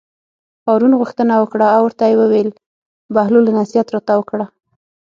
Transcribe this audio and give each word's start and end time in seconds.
هارون 0.65 0.93
غوښتنه 0.99 1.33
وکړه 1.37 1.67
او 1.75 1.81
ورته 1.85 2.03
ویې 2.07 2.27
ویل: 2.31 2.49
بهلوله 3.13 3.51
نصیحت 3.59 3.87
راته 3.95 4.13
وکړه. 4.17 4.45